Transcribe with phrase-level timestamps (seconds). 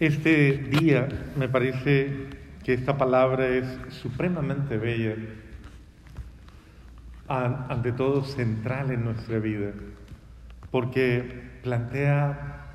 [0.00, 2.30] Este día me parece
[2.64, 5.14] que esta palabra es supremamente bella,
[7.28, 9.72] ante todo central en nuestra vida,
[10.70, 12.72] porque plantea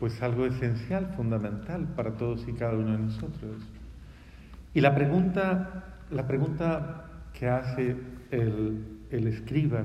[0.00, 3.62] pues algo esencial, fundamental para todos y cada uno de nosotros.
[4.74, 7.96] Y la pregunta, la pregunta que hace
[8.32, 9.84] el, el escriba,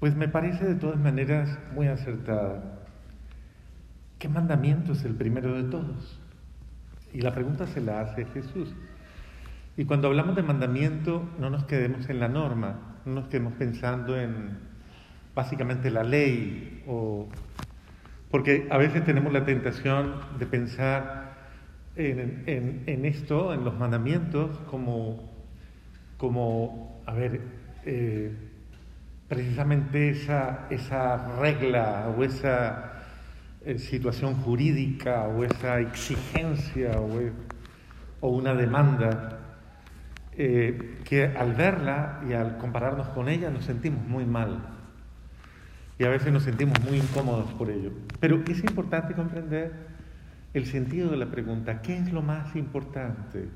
[0.00, 2.75] pues me parece de todas maneras muy acertada.
[4.26, 6.18] ¿Qué mandamiento es el primero de todos?
[7.12, 8.74] Y la pregunta se la hace Jesús.
[9.76, 14.18] Y cuando hablamos de mandamiento, no nos quedemos en la norma, no nos quedemos pensando
[14.18, 14.58] en
[15.32, 17.28] básicamente la ley, o,
[18.28, 21.36] porque a veces tenemos la tentación de pensar
[21.94, 25.30] en, esto, en los mandamientos, como,
[26.16, 27.42] como a ver,
[27.84, 28.32] eh,
[29.28, 32.95] precisamente esa, esa regla o esa
[33.78, 37.32] situación jurídica o esa exigencia o, e,
[38.20, 39.38] una demanda
[40.32, 44.76] eh, que al verla y al compararnos con ella nos sentimos muy mal
[45.98, 47.90] y a veces nos sentimos muy incómodos por ello.
[48.20, 49.72] Pero es importante comprender
[50.54, 53.48] el sentido de la pregunta, ¿qué es lo más importante?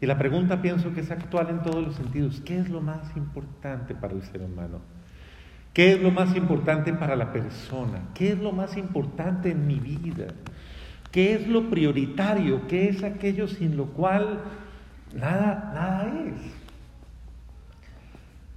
[0.00, 3.16] Y la pregunta pienso que es actual en todos los sentidos, ¿qué es lo más
[3.16, 4.80] importante para el ser humano?
[5.78, 8.08] ¿Qué es lo más importante para la persona?
[8.12, 10.26] ¿Qué es lo más importante en mi vida?
[11.12, 12.66] ¿Qué es lo prioritario?
[12.66, 14.40] ¿Qué es aquello sin lo cual
[15.14, 16.42] nada, nada es?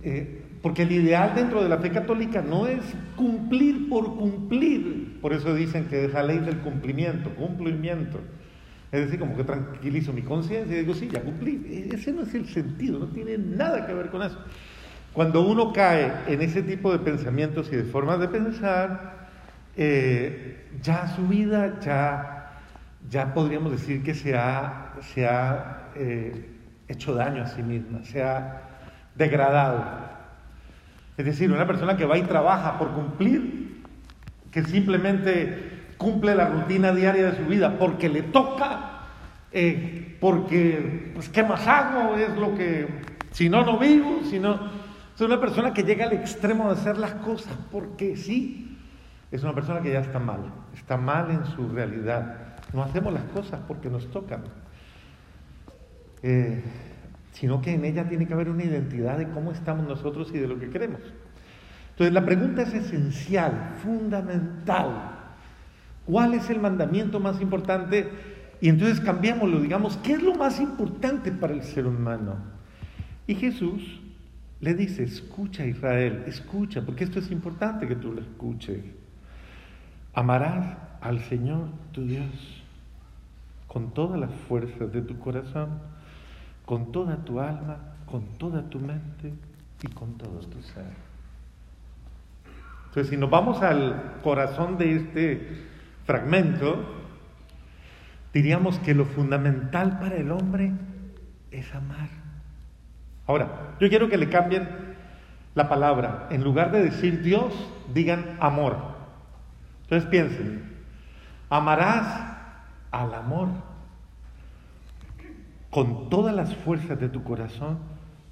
[0.04, 2.82] Eh, porque el ideal dentro de la fe católica no es
[3.16, 5.20] cumplir por cumplir.
[5.22, 8.20] Por eso dicen que es la ley del cumplimiento, cumplimiento.
[8.92, 11.88] Es decir, como que tranquilizo mi conciencia y digo, sí, ya cumplí.
[11.92, 14.40] Ese no es el sentido, no tiene nada que ver con eso.
[15.14, 19.28] Cuando uno cae en ese tipo de pensamientos y de formas de pensar,
[19.76, 22.54] eh, ya su vida, ya,
[23.10, 26.50] ya podríamos decir que se ha, se ha eh,
[26.88, 28.62] hecho daño a sí misma, se ha
[29.16, 29.84] degradado.
[31.18, 33.82] Es decir, una persona que va y trabaja por cumplir,
[34.50, 39.02] que simplemente cumple la rutina diaria de su vida porque le toca,
[39.52, 42.16] eh, porque, pues, ¿qué más hago?
[42.16, 42.88] Es lo que,
[43.32, 44.81] si no, no vivo, si no
[45.22, 48.68] es una persona que llega al extremo de hacer las cosas porque sí.
[49.30, 50.42] Es una persona que ya está mal,
[50.76, 52.58] está mal en su realidad.
[52.74, 54.44] No hacemos las cosas porque nos tocan,
[56.24, 56.64] eh,
[57.34, 60.48] sino que en ella tiene que haber una identidad de cómo estamos nosotros y de
[60.48, 61.02] lo que queremos.
[61.92, 65.18] Entonces la pregunta es esencial, fundamental.
[66.06, 68.10] ¿Cuál es el mandamiento más importante?
[68.60, 72.36] Y entonces cambiámoslo, digamos, ¿qué es lo más importante para el ser humano?
[73.28, 74.02] Y Jesús
[74.62, 78.84] le dice, escucha Israel, escucha, porque esto es importante que tú lo escuches.
[80.14, 82.62] Amarás al Señor tu Dios
[83.68, 85.80] con todas las fuerzas de tu corazón,
[86.66, 89.34] con toda tu alma, con toda tu mente
[89.82, 90.94] y con todo tu ser.
[92.88, 95.48] Entonces, si nos vamos al corazón de este
[96.06, 96.84] fragmento,
[98.34, 100.74] diríamos que lo fundamental para el hombre
[101.50, 102.10] es amar.
[103.28, 104.68] Ahora, yo quiero que le cambien
[105.56, 106.28] la palabra.
[106.32, 107.54] En lugar de decir Dios,
[107.94, 108.78] digan amor.
[109.84, 110.78] Entonces piensen,
[111.50, 112.38] amarás
[112.92, 113.50] al amor
[115.70, 117.80] con todas las fuerzas de tu corazón,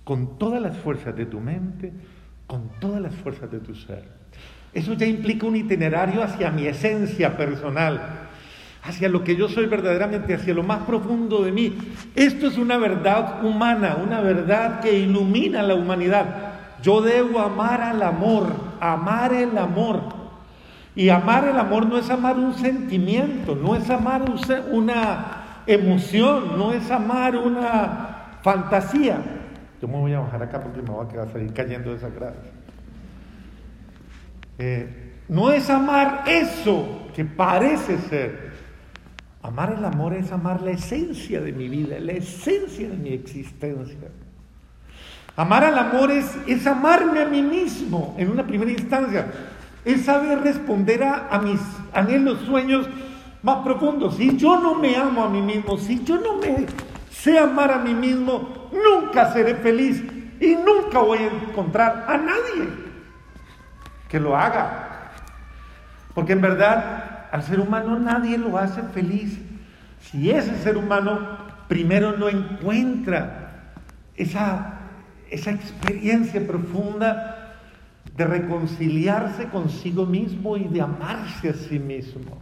[0.04, 1.94] con todas las fuerzas de tu mente,
[2.48, 4.20] con todas las fuerzas de tu ser.
[4.74, 8.29] Eso ya implica un itinerario hacia mi esencia personal,
[8.84, 11.78] hacia lo que yo soy verdaderamente, hacia lo más profundo de mí.
[12.16, 16.26] Esto es una verdad humana, una verdad que ilumina la humanidad.
[16.82, 20.02] Yo debo amar al amor, amar el amor.
[20.96, 24.24] Y amar el amor no es amar un sentimiento, no es amar
[24.72, 29.18] una emoción, no es amar una fantasía.
[29.82, 32.10] Yo me voy a bajar acá porque me voy a quedar salir cayendo de esa
[32.10, 32.52] gracia.
[34.58, 38.49] Eh, no es amar eso que parece ser,
[39.42, 44.10] Amar el amor es amar la esencia de mi vida, la esencia de mi existencia.
[45.38, 49.32] Amar al amor es, es amarme a mí mismo en una primera instancia.
[49.86, 51.62] Es saber responder a, a mis
[51.94, 52.90] anhelos, sueños
[53.42, 54.18] más profundos.
[54.18, 56.66] Si yo no me amo a mí mismo, si yo no me
[57.10, 60.04] sé amar a mí mismo, nunca seré feliz
[60.42, 62.68] y nunca voy a encontrar a nadie
[64.10, 65.14] que lo haga.
[66.14, 69.40] Porque en verdad al ser humano nadie lo hace feliz.
[70.02, 71.38] Si ese ser humano
[71.68, 73.74] primero no encuentra
[74.16, 74.80] esa,
[75.30, 77.56] esa experiencia profunda
[78.18, 82.38] de reconciliarse consigo mismo y de amarse a sí mismo.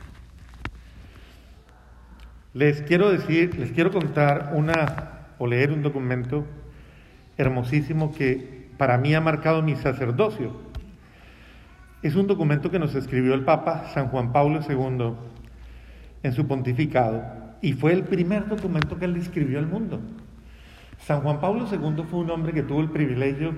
[2.53, 6.45] Les quiero decir, les quiero contar una o leer un documento
[7.37, 10.66] hermosísimo que para mí ha marcado mi sacerdocio.
[12.07, 15.11] Es un documento que nos escribió el Papa San Juan Pablo II
[16.23, 17.21] en su pontificado
[17.61, 19.99] y fue el primer documento que él escribió al mundo.
[20.99, 23.55] San Juan Pablo II fue un hombre que tuvo el privilegio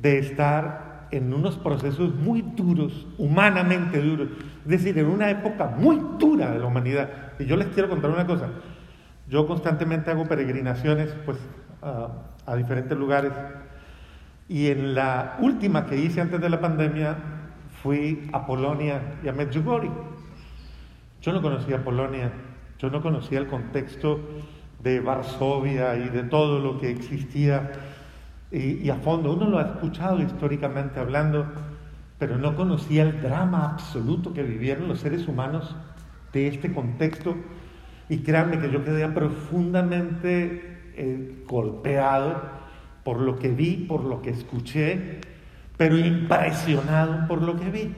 [0.00, 4.30] de estar en unos procesos muy duros, humanamente duros,
[4.64, 7.08] es decir, en una época muy dura de la humanidad.
[7.38, 8.48] Y yo les quiero contar una cosa,
[9.28, 11.38] yo constantemente hago peregrinaciones pues,
[11.82, 12.08] a,
[12.46, 13.30] a diferentes lugares
[14.48, 17.38] y en la última que hice antes de la pandemia
[17.82, 19.90] fui a Polonia y a Medjugorje.
[21.22, 22.32] Yo no conocía Polonia,
[22.78, 24.20] yo no conocía el contexto
[24.82, 27.72] de Varsovia y de todo lo que existía
[28.50, 29.32] y, a fondo.
[29.32, 31.46] Uno lo ha escuchado históricamente hablando,
[32.18, 35.76] pero no conocía el drama absoluto que vivieron los seres humanos
[36.32, 37.36] de este contexto.
[38.08, 42.42] Y créanme que yo quedé profundamente eh, golpeado
[43.04, 45.20] por lo que vi, por lo que escuché,
[45.80, 47.94] pero impresionado por lo que vi.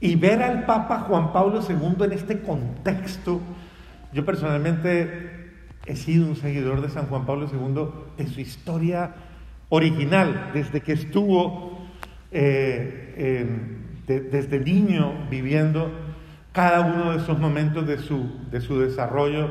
[0.00, 3.40] Y ver al Papa Juan Pablo II en este contexto
[4.12, 5.52] yo personalmente
[5.86, 7.84] he sido un seguidor de San Juan Pablo II
[8.18, 9.14] en su historia
[9.68, 11.86] original, desde que estuvo
[12.32, 13.78] eh,
[14.08, 15.92] desde niño viviendo
[16.50, 19.50] cada uno de esos momentos de su, de su desarrollo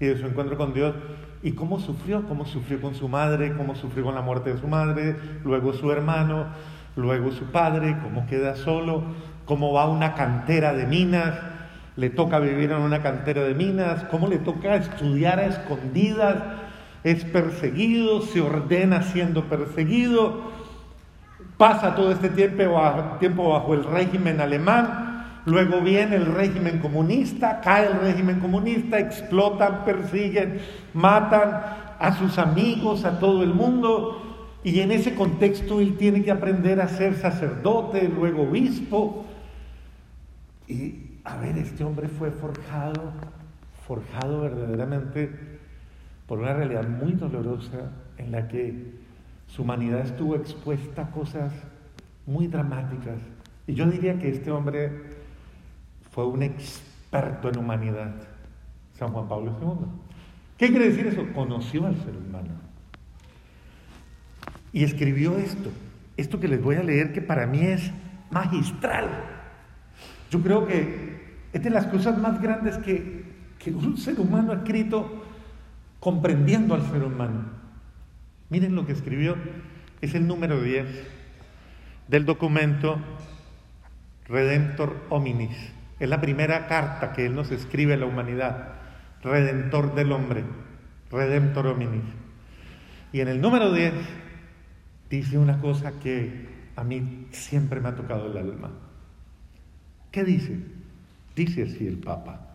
[0.00, 0.94] y de su encuentro con Dios
[1.42, 4.68] y cómo sufrió, cómo sufrió con su madre, cómo sufrió con la muerte de su
[4.68, 6.46] madre, luego su hermano,
[6.96, 9.02] luego su padre, cómo queda solo,
[9.44, 11.34] cómo va a una cantera de minas,
[11.96, 16.36] le toca vivir en una cantera de minas, cómo le toca estudiar a escondidas,
[17.02, 20.52] es perseguido, se ordena siendo perseguido,
[21.56, 25.11] pasa todo este tiempo bajo, tiempo bajo el régimen alemán,
[25.44, 30.60] luego viene el régimen comunista, cae el régimen comunista, explotan, persiguen,
[30.94, 31.50] matan
[31.98, 36.80] a sus amigos, a todo el mundo, y en ese contexto él tiene que aprender
[36.80, 39.24] a ser sacerdote, luego obispo,
[40.68, 40.94] y
[41.24, 43.12] a ver, este hombre fue forjado,
[43.86, 45.30] forjado verdaderamente
[46.26, 48.92] por una realidad muy dolorosa en la que
[49.46, 51.52] su humanidad estuvo expuesta a cosas
[52.26, 53.18] muy dramáticas.
[53.66, 55.21] Y yo diría que este hombre
[56.12, 58.14] fue un experto en humanidad,
[58.98, 59.86] San Juan Pablo II.
[60.58, 61.26] ¿Qué quiere decir eso?
[61.34, 62.50] Conoció al ser humano.
[64.72, 65.70] Y escribió esto,
[66.16, 67.90] esto que les voy a leer que para mí es
[68.30, 69.08] magistral.
[70.30, 71.22] Yo creo que
[71.52, 73.22] es de las cosas más grandes que,
[73.66, 75.24] un ser humano ha escrito
[76.00, 77.44] comprendiendo al ser humano.
[78.50, 79.36] Miren lo que escribió,
[80.00, 80.86] es el número 10
[82.08, 82.98] del documento
[84.26, 85.72] Redentor Hominis.
[86.02, 88.70] Es la primera carta que él nos escribe a la humanidad,
[89.22, 90.42] Redentor del hombre,
[91.12, 92.02] Redentor Hominis.
[93.12, 93.92] Y en el número 10
[95.08, 98.72] dice una cosa que a mí siempre me ha tocado el alma.
[100.10, 100.58] ¿Qué dice?
[101.36, 102.48] Dice así el Papa.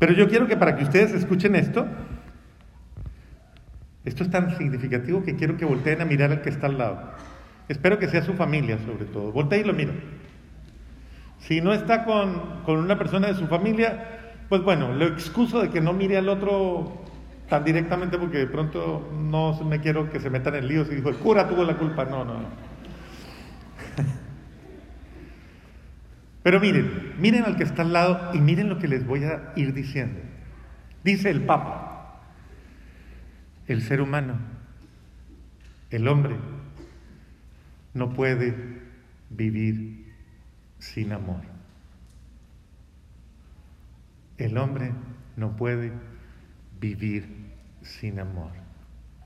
[0.00, 1.86] Pero yo quiero que para que ustedes escuchen esto,
[4.04, 7.12] esto es tan significativo que quiero que volteen a mirar al que está al lado.
[7.68, 9.30] Espero que sea su familia sobre todo.
[9.30, 9.92] Voltea y lo mira.
[11.40, 14.18] Si no está con, con una persona de su familia,
[14.48, 17.04] pues bueno, lo excuso de que no mire al otro
[17.48, 21.08] tan directamente porque de pronto no me quiero que se metan en líos y dijo,
[21.08, 22.04] el cura tuvo la culpa.
[22.04, 22.48] No, no, no.
[26.42, 29.52] Pero miren, miren al que está al lado y miren lo que les voy a
[29.56, 30.20] ir diciendo.
[31.04, 32.22] Dice el Papa,
[33.66, 34.38] el ser humano,
[35.90, 36.36] el hombre,
[37.94, 38.54] no puede
[39.30, 39.97] vivir
[40.78, 41.42] sin amor.
[44.36, 44.92] El hombre
[45.36, 45.92] no puede
[46.80, 47.28] vivir
[47.82, 48.50] sin amor.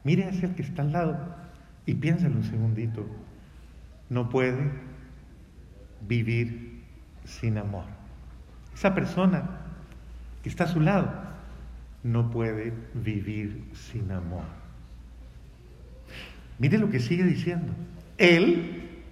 [0.05, 1.37] Mire hacia el que está al lado
[1.87, 3.07] y piénsalo un segundito.
[4.09, 4.71] No puede
[6.09, 6.83] vivir
[7.25, 7.85] sin amor.
[8.75, 9.43] Esa persona
[10.43, 11.11] que está a su lado
[12.03, 14.45] no puede vivir sin amor.
[16.59, 17.73] Mire lo que sigue diciendo.
[18.19, 19.03] Él,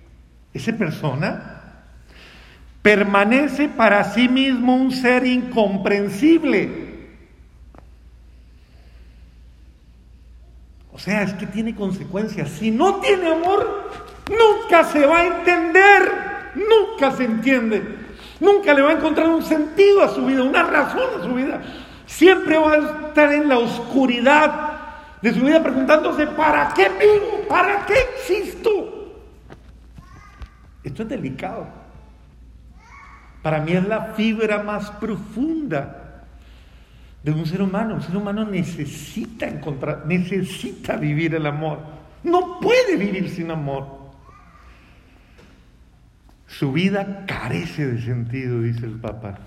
[0.54, 1.59] esa persona,
[2.82, 6.90] permanece para sí mismo un ser incomprensible.
[10.92, 12.48] O sea, es que tiene consecuencias.
[12.50, 13.88] Si no tiene amor,
[14.28, 16.12] nunca se va a entender,
[16.54, 18.00] nunca se entiende.
[18.40, 21.62] Nunca le va a encontrar un sentido a su vida, una razón a su vida.
[22.06, 24.70] Siempre va a estar en la oscuridad
[25.20, 27.46] de su vida preguntándose, ¿para qué vivo?
[27.48, 29.14] ¿Para qué existo?
[30.82, 31.79] Esto es delicado.
[33.42, 36.24] Para mí es la fibra más profunda
[37.22, 37.94] de un ser humano.
[37.94, 41.80] Un ser humano necesita encontrar, necesita vivir el amor.
[42.22, 44.00] No puede vivir sin amor.
[46.46, 49.38] Su vida carece de sentido, dice el Papa.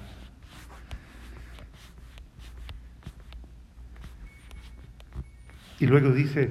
[5.79, 6.49] Y luego dice,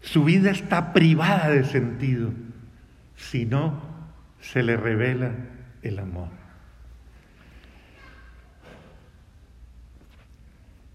[0.00, 2.32] su vida está privada de sentido
[3.16, 3.82] si no
[4.40, 5.30] se le revela
[5.86, 6.28] el amor.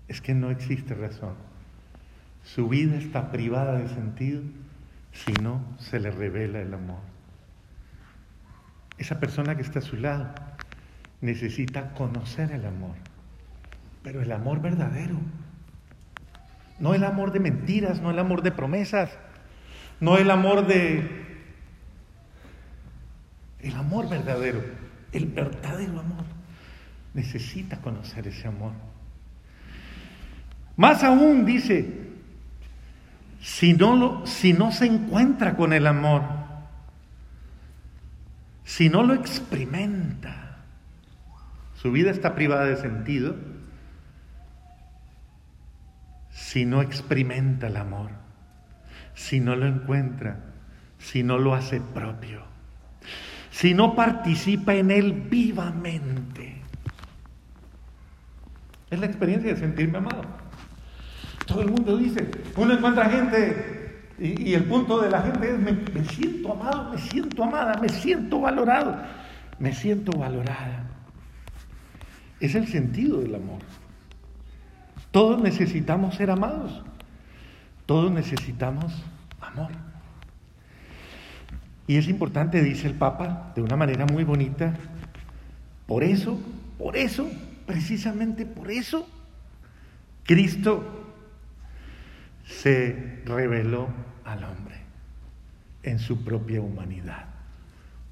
[0.07, 1.35] Es que no existe razón.
[2.43, 4.41] Su vida está privada de sentido
[5.11, 7.01] si no se le revela el amor.
[8.97, 10.33] Esa persona que está a su lado
[11.21, 12.95] necesita conocer el amor,
[14.03, 15.17] pero el amor verdadero
[16.81, 19.11] no el amor de mentiras, no el amor de promesas,
[20.01, 21.21] no el amor de...
[23.59, 24.63] El amor verdadero,
[25.11, 26.25] el verdadero amor.
[27.13, 28.71] Necesita conocer ese amor.
[30.77, 32.09] Más aún dice,
[33.41, 36.21] si no, si no se encuentra con el amor,
[38.63, 40.57] si no lo experimenta,
[41.75, 43.35] su vida está privada de sentido,
[46.29, 48.11] si no experimenta el amor,
[49.15, 50.39] si no lo encuentra,
[50.99, 52.43] si no lo hace propio,
[53.51, 56.55] si no participa en él vivamente.
[58.89, 60.23] Es la experiencia de sentirme amado.
[61.45, 63.81] Todo el mundo dice, uno encuentra gente
[64.19, 68.39] y, el punto de la gente es, me, siento amado, me siento amada, me siento
[68.39, 68.97] valorado,
[69.59, 70.85] me siento valorada.
[72.39, 73.59] Es el sentido del amor.
[75.11, 76.83] Todos necesitamos ser amados.
[77.85, 78.93] Todos necesitamos
[79.41, 79.71] amor.
[81.91, 84.73] Y es importante, dice el Papa, de una manera muy bonita,
[85.85, 86.39] por eso,
[86.77, 87.29] por eso,
[87.65, 89.05] precisamente por eso,
[90.23, 91.13] Cristo
[92.45, 93.89] se reveló
[94.23, 94.77] al hombre
[95.83, 97.25] en su propia humanidad.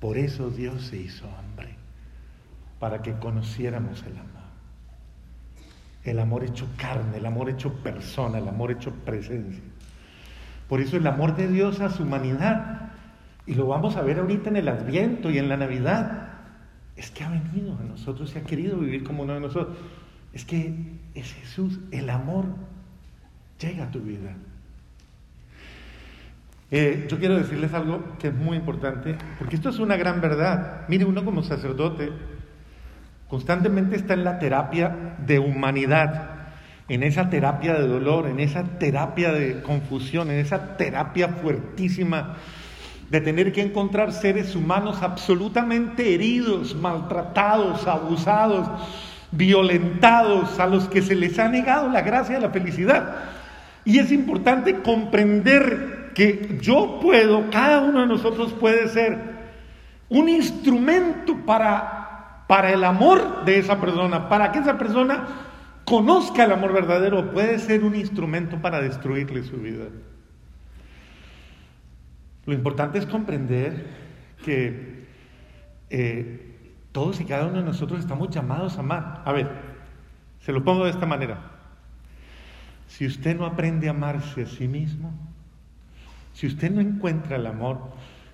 [0.01, 1.69] Por eso Dios se hizo hombre,
[2.81, 4.29] para que conociéramos el amor
[6.03, 9.63] el amor hecho carne, el amor hecho persona, el amor hecho presencia.
[10.67, 12.88] Por eso el amor de Dios a su humanidad,
[13.50, 16.29] y lo vamos a ver ahorita en el Adviento y en la Navidad,
[16.96, 19.75] es que ha venido a nosotros y ha querido vivir como uno de nosotros.
[20.34, 20.72] Es que
[21.15, 22.46] es Jesús, el amor
[23.60, 24.36] llega a tu vida.
[26.70, 30.86] Eh, yo quiero decirles algo que es muy importante, porque esto es una gran verdad.
[30.88, 32.12] Mire, uno como sacerdote,
[33.27, 36.32] Constantemente está en la terapia de humanidad,
[36.88, 42.38] en esa terapia de dolor, en esa terapia de confusión, en esa terapia fuertísima
[43.10, 48.68] de tener que encontrar seres humanos absolutamente heridos, maltratados, abusados,
[49.32, 53.16] violentados, a los que se les ha negado la gracia de la felicidad.
[53.86, 59.18] Y es importante comprender que yo puedo, cada uno de nosotros puede ser
[60.10, 62.00] un instrumento para
[62.50, 65.28] para el amor de esa persona, para que esa persona
[65.86, 69.86] conozca el amor verdadero, puede ser un instrumento para destruirle su vida.
[72.50, 73.86] Lo importante es comprender
[74.44, 75.06] que
[75.91, 76.56] eh,
[76.91, 79.22] todos y cada uno de nosotros estamos llamados a amar.
[79.24, 79.51] A ver,
[80.39, 81.39] se lo pongo de esta manera.
[82.88, 85.13] Si usted no aprende a amarse a sí mismo,
[86.34, 87.91] si usted no encuentra el amor,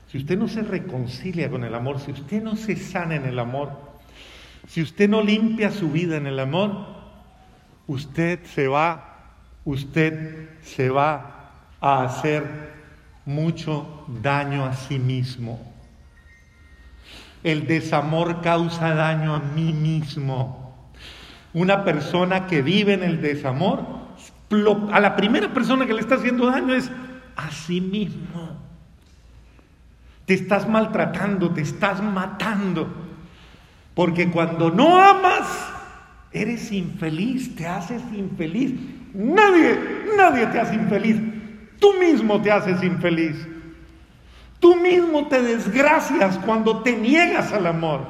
[0.08, 3.38] si usted no se reconcilia con el amor, si usted no se sana en el
[3.38, 3.78] amor,
[4.66, 6.86] si usted no limpia su vida en el amor,
[7.86, 9.34] usted se va,
[9.66, 12.76] usted se va a hacer
[13.26, 15.74] mucho daño a sí mismo.
[17.44, 20.90] El desamor causa daño a mí mismo.
[21.54, 23.86] Una persona que vive en el desamor,
[24.92, 26.92] a la primera persona que le está haciendo daño es
[27.36, 28.58] a sí mismo.
[30.26, 32.88] Te estás maltratando, te estás matando.
[33.94, 35.48] Porque cuando no amas,
[36.32, 38.74] eres infeliz, te haces infeliz.
[39.14, 39.80] Nadie,
[40.18, 41.35] nadie te hace infeliz.
[41.80, 43.36] Tú mismo te haces infeliz.
[44.60, 48.02] Tú mismo te desgracias cuando te niegas al amor.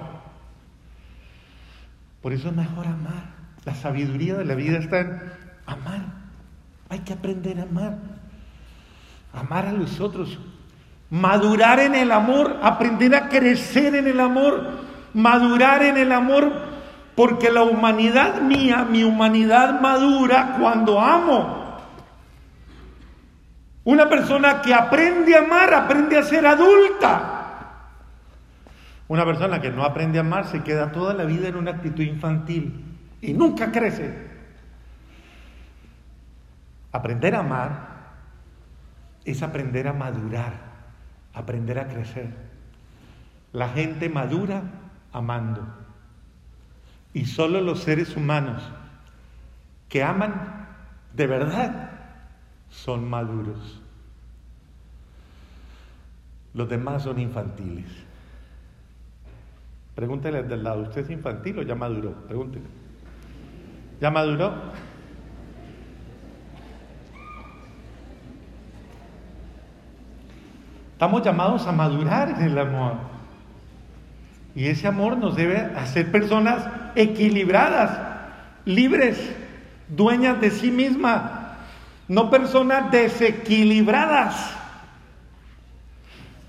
[2.21, 3.35] Por eso es mejor amar.
[3.65, 5.21] La sabiduría de la vida está en
[5.65, 6.01] amar.
[6.89, 7.97] Hay que aprender a amar.
[9.33, 10.37] Amar a los otros.
[11.09, 12.59] Madurar en el amor.
[12.61, 16.51] Aprender a crecer en el amor madurar en el amor,
[17.15, 21.64] porque la humanidad mía, mi humanidad madura cuando amo.
[23.85, 27.35] Una persona que aprende a amar, aprende a ser adulta.
[29.07, 32.03] Una persona que no aprende a amar se queda toda la vida en una actitud
[32.03, 32.83] infantil
[33.21, 34.11] y nunca crece.
[36.91, 37.95] Aprender a amar
[39.23, 40.53] es aprender a madurar,
[41.35, 42.29] aprender a crecer.
[43.53, 44.63] La gente madura
[45.13, 45.63] amando.
[47.13, 48.63] Y solo los seres humanos
[49.89, 50.67] que aman
[51.13, 51.94] de verdad
[52.69, 53.81] son maduros.
[56.53, 57.85] Los demás son infantiles.
[59.95, 62.13] Pregúntele del lado, ¿usted es infantil o ya maduró?
[62.27, 62.65] Pregúntele.
[64.01, 64.53] ¿Ya maduró?
[70.93, 72.93] Estamos llamados a madurar en el amor.
[74.55, 77.99] Y ese amor nos debe hacer personas equilibradas,
[78.63, 79.35] libres,
[79.89, 81.34] dueñas de sí mismas,
[82.07, 84.53] no personas desequilibradas.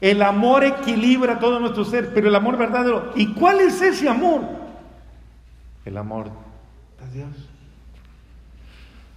[0.01, 3.13] El amor equilibra todo nuestro ser, pero el amor verdadero.
[3.17, 4.43] ¿Y cuál es ese amor?
[5.85, 6.31] El amor
[7.01, 7.31] de Dios.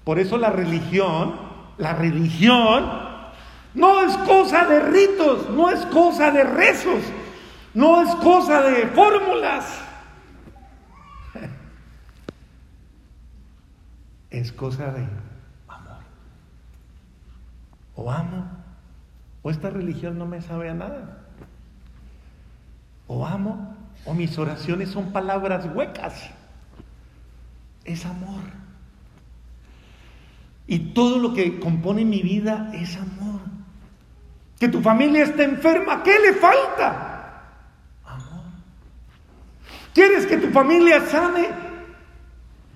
[0.04, 1.36] Por eso la religión,
[1.78, 2.90] la religión
[3.74, 7.04] no es cosa de ritos, no es cosa de rezos,
[7.74, 9.66] no es cosa de fórmulas.
[14.32, 15.29] Es cosa de.
[18.00, 18.48] O amo
[19.42, 21.18] o esta religión no me sabe a nada.
[23.08, 23.76] O amo,
[24.06, 26.30] o mis oraciones son palabras huecas.
[27.84, 28.42] Es amor.
[30.66, 33.42] Y todo lo que compone mi vida es amor.
[34.60, 37.44] Que tu familia esté enferma, ¿qué le falta?
[38.06, 38.44] Amor.
[39.94, 41.50] ¿Quieres que tu familia sane?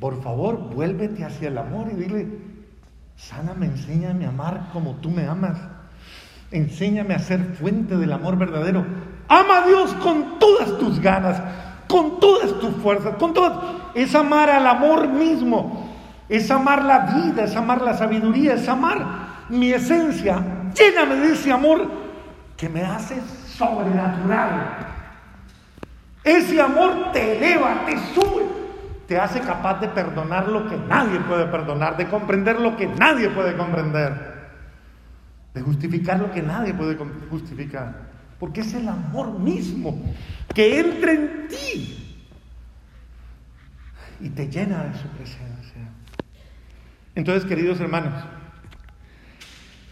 [0.02, 2.53] Por favor, vuélvete hacia el amor y dile,
[3.16, 5.58] sáname, enséñame a amar como tú me amas.
[6.52, 8.86] Enséñame a ser fuente del amor verdadero.
[9.28, 11.42] Ama a Dios con todas tus ganas,
[11.88, 13.58] con todas tus fuerzas, con todas.
[13.96, 15.90] Es amar al amor mismo,
[16.30, 19.06] es amar la vida, es amar la sabiduría, es amar
[19.50, 20.44] mi esencia.
[20.76, 21.90] Lléname de ese amor
[22.56, 23.20] que me hace
[23.58, 24.78] sobrenatural.
[26.24, 28.46] Ese amor te eleva, te sube,
[29.14, 33.30] te hace capaz de perdonar lo que nadie puede perdonar, de comprender lo que nadie
[33.30, 34.34] puede comprender
[35.54, 36.98] de justificar lo que nadie puede
[37.30, 40.02] justificar, porque es el amor mismo
[40.56, 42.18] que entra en ti
[44.20, 45.90] y te llena de su presencia.
[47.14, 48.16] Entonces, queridos hermanos,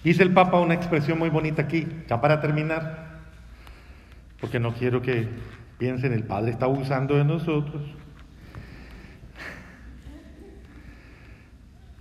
[0.03, 3.19] dice el Papa una expresión muy bonita aquí, ya para terminar,
[4.39, 5.29] porque no quiero que
[5.77, 8.00] piensen el Padre está abusando de nosotros.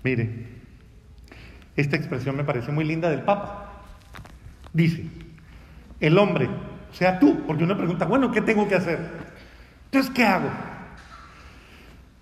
[0.03, 0.47] Mire,
[1.77, 3.83] esta expresión me parece muy linda del Papa.
[4.73, 5.05] Dice,
[6.01, 8.99] el hombre, o sea tú, porque uno pregunta, bueno, ¿qué tengo que hacer?
[9.87, 10.51] Entonces, ¿qué hago?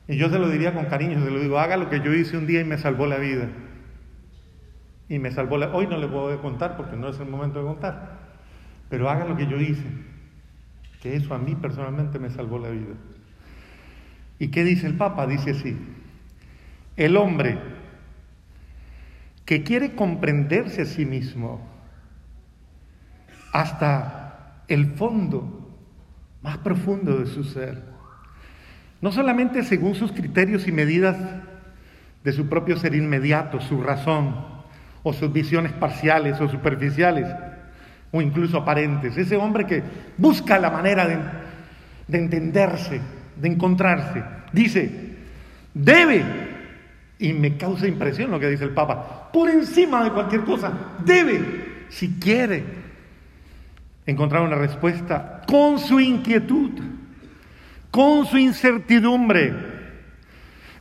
[0.09, 2.39] Y yo se lo diría con cariño, se lo digo, haga lo que yo hice
[2.39, 3.49] un día y me salvó la vida.
[5.09, 5.69] Y me salvó la...
[5.75, 8.19] Hoy no le puedo contar porque no es el momento de contar.
[8.89, 9.85] Pero haga lo que yo hice,
[11.03, 12.95] que eso a mí personalmente me salvó la vida.
[14.39, 15.27] ¿Y qué dice el Papa?
[15.27, 15.77] Dice así,
[16.99, 17.57] el hombre
[19.47, 21.67] que quiere comprenderse a sí mismo
[23.53, 25.79] hasta el fondo
[26.43, 27.83] más profundo de su ser.
[29.01, 31.17] No solamente según sus criterios y medidas
[32.25, 34.35] de su propio ser inmediato, su razón,
[35.05, 37.29] o sus visiones parciales o superficiales,
[38.11, 39.17] o incluso aparentes.
[39.17, 39.83] Ese hombre que
[40.17, 41.19] busca la manera de,
[42.09, 43.01] de entenderse,
[43.37, 45.17] de encontrarse, dice,
[45.73, 46.48] debe
[47.19, 49.31] y me causa impresión lo que dice el Papa.
[49.33, 50.73] Por encima de cualquier cosa,
[51.05, 52.65] debe, si quiere,
[54.07, 56.71] encontrar una respuesta con su inquietud,
[57.91, 59.55] con su incertidumbre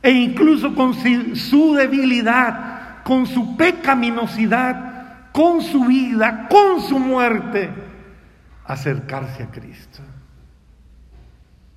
[0.00, 0.94] e incluso con
[1.34, 7.68] su debilidad, con su pecaminosidad, con su vida, con su muerte,
[8.64, 10.02] acercarse a Cristo.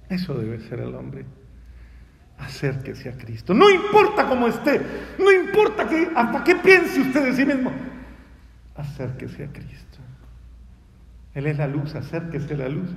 [0.08, 1.26] Eso debe ser el hombre
[2.42, 3.54] acérquese a Cristo.
[3.54, 4.82] No importa cómo esté,
[5.20, 7.72] no importa que, hasta qué piense usted de sí mismo,
[8.76, 10.00] acérquese a Cristo.
[11.34, 12.90] Él es la luz, acérquese a la luz.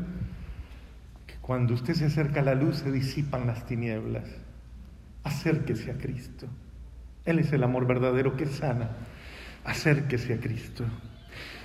[1.27, 4.25] Que cuando usted se acerca a la luz se disipan las tinieblas.
[5.23, 6.47] Acérquese a Cristo.
[7.25, 8.91] Él es el amor verdadero que sana.
[9.65, 10.85] Acérquese a Cristo.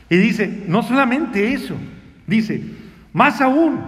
[0.10, 1.76] Y dice, no solamente eso,
[2.26, 2.62] dice,
[3.13, 3.80] más aún,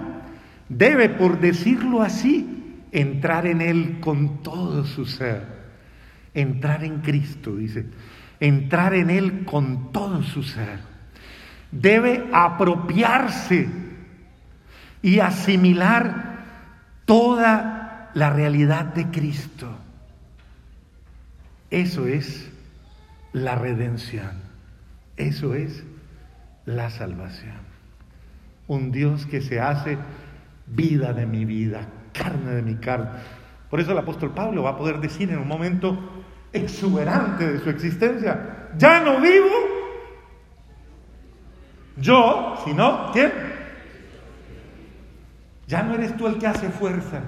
[0.69, 2.60] debe, por decirlo así,
[2.91, 5.45] entrar en Él con todo su ser,
[6.33, 7.85] entrar en Cristo, dice,
[8.39, 10.79] entrar en Él con todo su ser.
[11.71, 13.69] Debe apropiarse
[15.01, 16.45] y asimilar
[17.05, 19.77] toda la realidad de Cristo.
[21.69, 22.51] Eso es
[23.31, 24.41] la redención.
[25.15, 25.83] Eso es
[26.65, 27.71] la salvación.
[28.67, 29.97] Un Dios que se hace
[30.67, 31.87] vida de mi vida,
[32.21, 33.09] carne de mi carne.
[33.69, 35.97] Por eso el apóstol Pablo va a poder decir en un momento
[36.53, 39.71] exuberante de su existencia, ya no vivo
[41.97, 43.31] yo, sino ¿quién?
[45.67, 47.21] Ya no eres tú el que hace fuerza,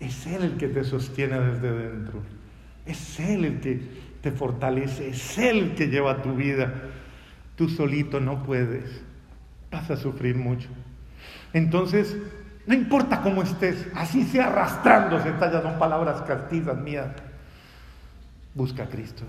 [0.00, 2.22] es Él el que te sostiene desde dentro.
[2.84, 3.80] Es Él el que
[4.20, 6.74] te fortalece, es Él el que lleva tu vida.
[7.56, 9.02] Tú solito no puedes,
[9.70, 10.68] vas a sufrir mucho.
[11.52, 12.16] Entonces,
[12.66, 17.08] no importa cómo estés, así sea arrastrándose, estas ya son palabras castizas mías.
[18.54, 19.24] Busca a Cristo,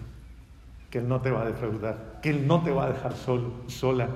[0.89, 3.54] que Él no te va a defraudar, que Él no te va a dejar solo,
[3.67, 4.08] sola,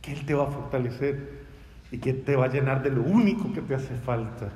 [0.00, 1.40] que Él te va a fortalecer
[1.90, 4.48] y que te va a llenar de lo único que te hace falta,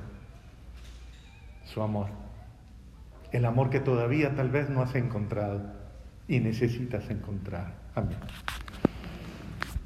[1.65, 2.07] su amor.
[3.31, 5.61] El amor que todavía tal vez no has encontrado
[6.27, 7.73] y necesitas encontrar.
[7.93, 8.17] Amén.